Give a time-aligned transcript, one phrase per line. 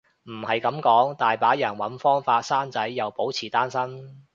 [0.25, 4.25] 都唔係噉講，大把人搵方法生仔又保持單身